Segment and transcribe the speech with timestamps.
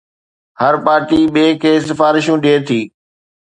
[0.61, 2.81] هر party ٻئي کي سفارشون ڏئي ٿي